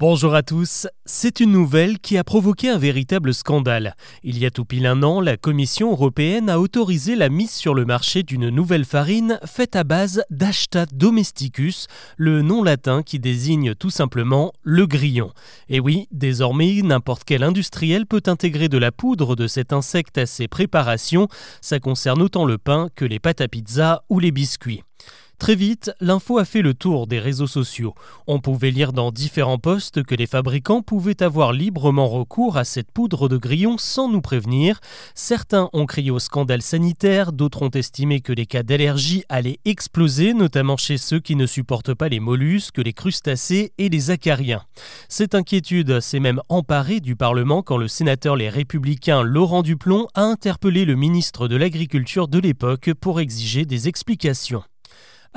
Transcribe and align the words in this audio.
Bonjour 0.00 0.36
à 0.36 0.44
tous. 0.44 0.86
C'est 1.06 1.40
une 1.40 1.50
nouvelle 1.50 1.98
qui 1.98 2.18
a 2.18 2.22
provoqué 2.22 2.68
un 2.68 2.78
véritable 2.78 3.34
scandale. 3.34 3.96
Il 4.22 4.38
y 4.38 4.46
a 4.46 4.50
tout 4.52 4.64
pile 4.64 4.86
un 4.86 5.02
an, 5.02 5.20
la 5.20 5.36
Commission 5.36 5.90
européenne 5.90 6.48
a 6.48 6.60
autorisé 6.60 7.16
la 7.16 7.28
mise 7.28 7.50
sur 7.50 7.74
le 7.74 7.84
marché 7.84 8.22
d'une 8.22 8.48
nouvelle 8.48 8.84
farine 8.84 9.40
faite 9.44 9.74
à 9.74 9.82
base 9.82 10.22
d'Ashta 10.30 10.86
domesticus, 10.86 11.88
le 12.16 12.42
nom 12.42 12.62
latin 12.62 13.02
qui 13.02 13.18
désigne 13.18 13.74
tout 13.74 13.90
simplement 13.90 14.52
le 14.62 14.86
grillon. 14.86 15.32
Et 15.68 15.80
oui, 15.80 16.06
désormais, 16.12 16.80
n'importe 16.82 17.24
quel 17.24 17.42
industriel 17.42 18.06
peut 18.06 18.22
intégrer 18.26 18.68
de 18.68 18.78
la 18.78 18.92
poudre 18.92 19.34
de 19.34 19.48
cet 19.48 19.72
insecte 19.72 20.16
à 20.16 20.26
ses 20.26 20.46
préparations. 20.46 21.26
Ça 21.60 21.80
concerne 21.80 22.22
autant 22.22 22.44
le 22.44 22.56
pain 22.56 22.86
que 22.94 23.04
les 23.04 23.18
pâtes 23.18 23.40
à 23.40 23.48
pizza 23.48 24.04
ou 24.08 24.20
les 24.20 24.30
biscuits. 24.30 24.84
Très 25.38 25.54
vite, 25.54 25.92
l'info 26.00 26.38
a 26.38 26.44
fait 26.44 26.62
le 26.62 26.74
tour 26.74 27.06
des 27.06 27.20
réseaux 27.20 27.46
sociaux. 27.46 27.94
On 28.26 28.40
pouvait 28.40 28.72
lire 28.72 28.92
dans 28.92 29.12
différents 29.12 29.56
posts 29.56 30.02
que 30.02 30.16
les 30.16 30.26
fabricants 30.26 30.82
pouvaient 30.82 31.22
avoir 31.22 31.52
librement 31.52 32.08
recours 32.08 32.56
à 32.56 32.64
cette 32.64 32.90
poudre 32.90 33.28
de 33.28 33.36
grillon 33.36 33.78
sans 33.78 34.08
nous 34.08 34.20
prévenir. 34.20 34.80
Certains 35.14 35.70
ont 35.72 35.86
crié 35.86 36.10
au 36.10 36.18
scandale 36.18 36.60
sanitaire, 36.60 37.32
d'autres 37.32 37.62
ont 37.62 37.70
estimé 37.70 38.20
que 38.20 38.32
les 38.32 38.46
cas 38.46 38.64
d'allergie 38.64 39.22
allaient 39.28 39.60
exploser, 39.64 40.34
notamment 40.34 40.76
chez 40.76 40.98
ceux 40.98 41.20
qui 41.20 41.36
ne 41.36 41.46
supportent 41.46 41.94
pas 41.94 42.08
les 42.08 42.20
mollusques, 42.20 42.78
les 42.78 42.92
crustacés 42.92 43.72
et 43.78 43.88
les 43.88 44.10
acariens. 44.10 44.64
Cette 45.08 45.36
inquiétude 45.36 46.00
s'est 46.00 46.20
même 46.20 46.42
emparée 46.48 46.98
du 46.98 47.14
Parlement 47.14 47.62
quand 47.62 47.76
le 47.76 47.88
sénateur 47.88 48.34
Les 48.34 48.48
Républicains 48.48 49.22
Laurent 49.22 49.62
Duplon 49.62 50.08
a 50.14 50.22
interpellé 50.22 50.84
le 50.84 50.96
ministre 50.96 51.46
de 51.46 51.56
l'Agriculture 51.56 52.26
de 52.26 52.40
l'époque 52.40 52.90
pour 53.00 53.20
exiger 53.20 53.66
des 53.66 53.86
explications. 53.86 54.64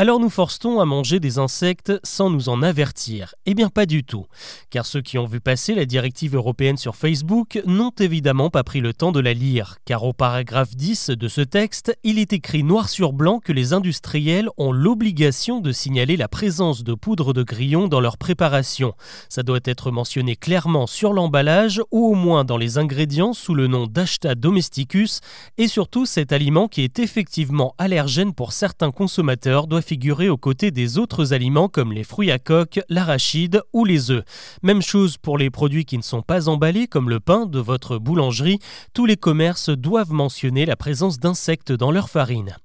Alors 0.00 0.18
nous 0.18 0.30
force-t-on 0.30 0.80
à 0.80 0.86
manger 0.86 1.20
des 1.20 1.38
insectes 1.38 1.92
sans 2.04 2.30
nous 2.30 2.48
en 2.48 2.62
avertir? 2.62 3.34
Eh 3.44 3.52
bien 3.52 3.68
pas 3.68 3.84
du 3.84 4.02
tout, 4.02 4.24
car 4.70 4.86
ceux 4.86 5.02
qui 5.02 5.18
ont 5.18 5.26
vu 5.26 5.40
passer 5.40 5.74
la 5.74 5.84
directive 5.84 6.34
européenne 6.34 6.78
sur 6.78 6.96
Facebook 6.96 7.60
n'ont 7.66 7.92
évidemment 7.98 8.48
pas 8.48 8.64
pris 8.64 8.80
le 8.80 8.94
temps 8.94 9.12
de 9.12 9.20
la 9.20 9.34
lire, 9.34 9.76
car 9.84 10.04
au 10.04 10.14
paragraphe 10.14 10.74
10 10.74 11.10
de 11.10 11.28
ce 11.28 11.42
texte, 11.42 11.94
il 12.02 12.18
est 12.18 12.32
écrit 12.32 12.62
noir 12.62 12.88
sur 12.88 13.12
blanc 13.12 13.40
que 13.40 13.52
les 13.52 13.74
industriels 13.74 14.48
ont 14.56 14.72
l'obligation 14.72 15.60
de 15.60 15.70
signaler 15.70 16.16
la 16.16 16.28
présence 16.28 16.82
de 16.82 16.94
poudre 16.94 17.34
de 17.34 17.42
grillon 17.42 17.86
dans 17.86 18.00
leur 18.00 18.16
préparation. 18.16 18.94
Ça 19.28 19.42
doit 19.42 19.60
être 19.66 19.90
mentionné 19.90 20.34
clairement 20.34 20.86
sur 20.86 21.12
l'emballage 21.12 21.82
ou 21.90 22.06
au 22.06 22.14
moins 22.14 22.46
dans 22.46 22.56
les 22.56 22.78
ingrédients 22.78 23.34
sous 23.34 23.54
le 23.54 23.66
nom 23.66 23.86
d'Ashta 23.86 24.34
domesticus, 24.34 25.20
et 25.58 25.68
surtout 25.68 26.06
cet 26.06 26.32
aliment 26.32 26.68
qui 26.68 26.80
est 26.84 26.98
effectivement 27.00 27.74
allergène 27.76 28.32
pour 28.32 28.54
certains 28.54 28.92
consommateurs 28.92 29.66
doit 29.66 29.82
aux 30.28 30.36
côtés 30.36 30.70
des 30.70 30.98
autres 30.98 31.32
aliments 31.32 31.68
comme 31.68 31.92
les 31.92 32.04
fruits 32.04 32.30
à 32.30 32.38
coque, 32.38 32.80
l'arachide 32.88 33.62
ou 33.72 33.84
les 33.84 34.10
œufs. 34.10 34.24
Même 34.62 34.82
chose 34.82 35.16
pour 35.16 35.36
les 35.36 35.50
produits 35.50 35.84
qui 35.84 35.96
ne 35.96 36.02
sont 36.02 36.22
pas 36.22 36.48
emballés 36.48 36.86
comme 36.86 37.10
le 37.10 37.20
pain 37.20 37.46
de 37.46 37.58
votre 37.58 37.98
boulangerie, 37.98 38.60
tous 38.94 39.06
les 39.06 39.16
commerces 39.16 39.70
doivent 39.70 40.12
mentionner 40.12 40.66
la 40.66 40.76
présence 40.76 41.18
d'insectes 41.18 41.72
dans 41.72 41.90
leur 41.90 42.08
farine. 42.08 42.56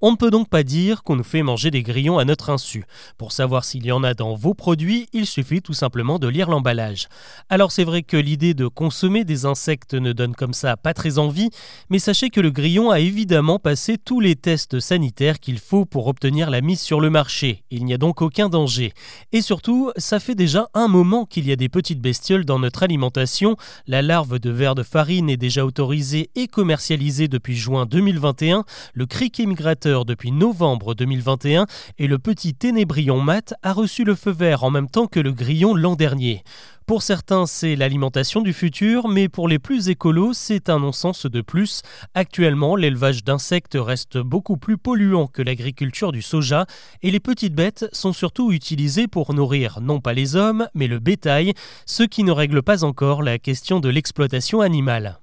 On 0.00 0.12
ne 0.12 0.16
peut 0.16 0.30
donc 0.30 0.48
pas 0.48 0.62
dire 0.62 1.02
qu'on 1.02 1.16
nous 1.16 1.24
fait 1.24 1.42
manger 1.42 1.72
des 1.72 1.82
grillons 1.82 2.20
à 2.20 2.24
notre 2.24 2.50
insu. 2.50 2.84
Pour 3.16 3.32
savoir 3.32 3.64
s'il 3.64 3.84
y 3.84 3.90
en 3.90 4.04
a 4.04 4.14
dans 4.14 4.34
vos 4.36 4.54
produits, 4.54 5.08
il 5.12 5.26
suffit 5.26 5.60
tout 5.60 5.72
simplement 5.72 6.20
de 6.20 6.28
lire 6.28 6.48
l'emballage. 6.48 7.08
Alors 7.48 7.72
c'est 7.72 7.82
vrai 7.82 8.02
que 8.02 8.16
l'idée 8.16 8.54
de 8.54 8.68
consommer 8.68 9.24
des 9.24 9.44
insectes 9.44 9.94
ne 9.94 10.12
donne 10.12 10.36
comme 10.36 10.52
ça 10.52 10.76
pas 10.76 10.94
très 10.94 11.18
envie, 11.18 11.50
mais 11.90 11.98
sachez 11.98 12.30
que 12.30 12.40
le 12.40 12.52
grillon 12.52 12.92
a 12.92 13.00
évidemment 13.00 13.58
passé 13.58 13.98
tous 13.98 14.20
les 14.20 14.36
tests 14.36 14.78
sanitaires 14.78 15.40
qu'il 15.40 15.58
faut 15.58 15.84
pour 15.84 16.06
obtenir 16.06 16.48
la 16.48 16.60
mise 16.60 16.80
sur 16.80 17.00
le 17.00 17.10
marché. 17.10 17.64
Il 17.72 17.84
n'y 17.84 17.92
a 17.92 17.98
donc 17.98 18.22
aucun 18.22 18.48
danger. 18.48 18.92
Et 19.32 19.42
surtout, 19.42 19.90
ça 19.96 20.20
fait 20.20 20.36
déjà 20.36 20.68
un 20.74 20.86
moment 20.86 21.26
qu'il 21.26 21.48
y 21.48 21.50
a 21.50 21.56
des 21.56 21.68
petites 21.68 22.00
bestioles 22.00 22.44
dans 22.44 22.60
notre 22.60 22.84
alimentation. 22.84 23.56
La 23.88 24.02
larve 24.02 24.38
de 24.38 24.50
verre 24.50 24.76
de 24.76 24.84
farine 24.84 25.28
est 25.28 25.36
déjà 25.36 25.66
autorisée 25.66 26.30
et 26.36 26.46
commercialisée 26.46 27.26
depuis 27.26 27.56
juin 27.56 27.84
2021. 27.84 28.64
Le 28.94 29.06
criquet 29.06 29.46
depuis 29.60 30.30
novembre 30.30 30.94
2021 30.94 31.66
et 31.98 32.06
le 32.06 32.18
petit 32.18 32.54
ténébrion 32.54 33.20
mat 33.20 33.54
a 33.62 33.72
reçu 33.72 34.04
le 34.04 34.14
feu 34.14 34.30
vert 34.30 34.62
en 34.62 34.70
même 34.70 34.88
temps 34.88 35.08
que 35.08 35.18
le 35.18 35.32
grillon 35.32 35.74
l'an 35.74 35.96
dernier. 35.96 36.44
Pour 36.86 37.02
certains, 37.02 37.44
c'est 37.46 37.74
l'alimentation 37.74 38.40
du 38.40 38.52
futur, 38.52 39.08
mais 39.08 39.28
pour 39.28 39.48
les 39.48 39.58
plus 39.58 39.88
écolos, 39.88 40.32
c'est 40.32 40.70
un 40.70 40.78
non-sens 40.78 41.26
de 41.26 41.40
plus. 41.40 41.82
Actuellement, 42.14 42.76
l'élevage 42.76 43.24
d'insectes 43.24 43.76
reste 43.78 44.16
beaucoup 44.16 44.56
plus 44.56 44.78
polluant 44.78 45.26
que 45.26 45.42
l'agriculture 45.42 46.12
du 46.12 46.22
soja, 46.22 46.64
et 47.02 47.10
les 47.10 47.20
petites 47.20 47.54
bêtes 47.54 47.86
sont 47.92 48.12
surtout 48.12 48.52
utilisées 48.52 49.08
pour 49.08 49.34
nourrir 49.34 49.80
non 49.82 50.00
pas 50.00 50.14
les 50.14 50.36
hommes, 50.36 50.68
mais 50.74 50.86
le 50.86 50.98
bétail, 50.98 51.52
ce 51.84 52.04
qui 52.04 52.22
ne 52.22 52.32
règle 52.32 52.62
pas 52.62 52.84
encore 52.84 53.22
la 53.22 53.38
question 53.38 53.80
de 53.80 53.88
l'exploitation 53.88 54.60
animale. 54.60 55.18